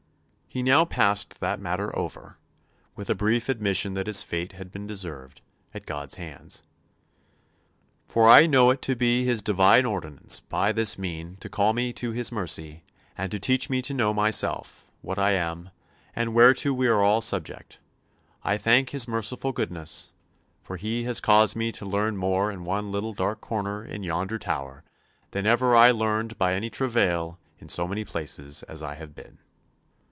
He 0.53 0.61
now 0.61 0.83
passed 0.83 1.39
that 1.39 1.61
matter 1.61 1.97
over, 1.97 2.37
with 2.93 3.09
a 3.09 3.15
brief 3.15 3.47
admission 3.47 3.93
that 3.93 4.07
his 4.07 4.21
fate 4.21 4.51
had 4.51 4.69
been 4.69 4.85
deserved 4.85 5.39
at 5.73 5.85
God's 5.85 6.15
hands: 6.15 6.61
"For 8.05 8.27
I 8.27 8.47
know 8.47 8.69
it 8.69 8.81
to 8.81 8.95
be 8.97 9.23
His 9.23 9.41
divine 9.41 9.85
ordinance 9.85 10.41
by 10.41 10.73
this 10.73 10.97
mean 10.99 11.37
to 11.37 11.47
call 11.47 11.71
me 11.71 11.93
to 11.93 12.11
His 12.11 12.33
mercy 12.33 12.83
and 13.17 13.31
to 13.31 13.39
teach 13.39 13.69
me 13.69 13.81
to 13.81 13.93
know 13.93 14.13
myself, 14.13 14.91
what 15.01 15.17
I 15.17 15.31
am, 15.31 15.69
and 16.13 16.33
whereto 16.33 16.73
we 16.73 16.87
are 16.87 17.01
all 17.01 17.21
subject. 17.21 17.79
I 18.43 18.57
thank 18.57 18.89
His 18.89 19.07
merciful 19.07 19.53
goodness, 19.53 20.11
for 20.61 20.75
He 20.75 21.05
has 21.05 21.21
caused 21.21 21.55
me 21.55 21.71
to 21.71 21.85
learn 21.85 22.17
more 22.17 22.51
in 22.51 22.65
one 22.65 22.91
little 22.91 23.13
dark 23.13 23.39
corner 23.39 23.85
in 23.85 24.03
yonder 24.03 24.37
Tower 24.37 24.83
than 25.31 25.45
ever 25.45 25.77
I 25.77 25.91
learned 25.91 26.37
by 26.37 26.55
any 26.55 26.69
travail 26.69 27.39
in 27.59 27.69
so 27.69 27.87
many 27.87 28.03
places 28.03 28.63
as 28.63 28.83
I 28.83 28.95
have 28.95 29.15
been." 29.15 29.37